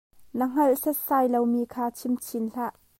[0.37, 2.73] Na hngalh setsai lomi kha chim chin hlah.